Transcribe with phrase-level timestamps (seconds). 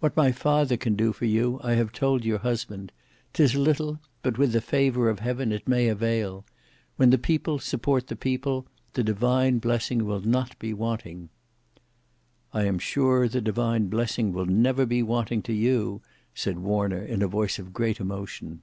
[0.00, 2.92] What my father can do for you, I have told your husband.
[3.34, 6.46] 'Tis little; but with the favour of heaven, it may avail.
[6.96, 11.28] When the people support the people, the divine blessing will not be wanting."
[12.54, 16.00] "I am sure the divine blessing will never be wanting to you,"
[16.34, 18.62] said Warner in a voice of great emotion.